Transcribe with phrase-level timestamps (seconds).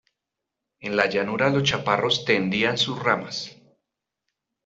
[0.79, 3.55] en la llanura los chaparros tendían sus ramas